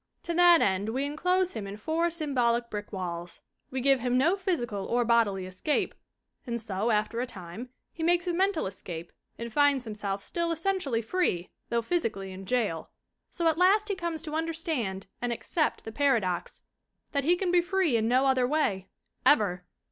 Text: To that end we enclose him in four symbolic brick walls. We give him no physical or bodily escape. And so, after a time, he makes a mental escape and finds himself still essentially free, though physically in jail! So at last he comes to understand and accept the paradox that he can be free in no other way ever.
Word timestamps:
To 0.23 0.33
that 0.33 0.63
end 0.63 0.89
we 0.89 1.03
enclose 1.05 1.53
him 1.53 1.67
in 1.67 1.77
four 1.77 2.09
symbolic 2.09 2.71
brick 2.71 2.91
walls. 2.91 3.41
We 3.69 3.81
give 3.81 3.99
him 3.99 4.17
no 4.17 4.35
physical 4.35 4.85
or 4.87 5.05
bodily 5.05 5.45
escape. 5.45 5.93
And 6.47 6.59
so, 6.59 6.89
after 6.89 7.19
a 7.21 7.27
time, 7.27 7.69
he 7.93 8.01
makes 8.01 8.25
a 8.25 8.33
mental 8.33 8.65
escape 8.65 9.11
and 9.37 9.53
finds 9.53 9.83
himself 9.83 10.23
still 10.23 10.51
essentially 10.51 11.03
free, 11.03 11.51
though 11.69 11.83
physically 11.83 12.31
in 12.31 12.47
jail! 12.47 12.89
So 13.29 13.47
at 13.47 13.59
last 13.59 13.89
he 13.89 13.95
comes 13.95 14.23
to 14.23 14.33
understand 14.33 15.05
and 15.21 15.31
accept 15.31 15.85
the 15.85 15.91
paradox 15.91 16.61
that 17.11 17.23
he 17.23 17.35
can 17.35 17.51
be 17.51 17.61
free 17.61 17.95
in 17.95 18.07
no 18.07 18.25
other 18.25 18.47
way 18.47 18.87
ever. 19.23 19.67